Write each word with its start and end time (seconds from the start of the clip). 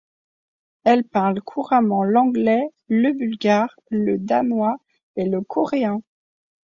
Elle 0.83 1.03
parle 1.03 1.41
couramment 1.43 2.01
l'anglais, 2.03 2.67
le 2.89 3.13
bulgare, 3.13 3.79
le 3.91 4.17
danois 4.17 4.77
et 5.15 5.25
le 5.29 5.41
coréen. 5.41 6.01